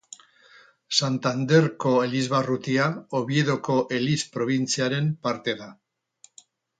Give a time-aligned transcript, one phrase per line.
[0.99, 2.87] Santanderko elizbarrutia
[3.19, 5.69] Oviedoko eliz probintziaren parte da.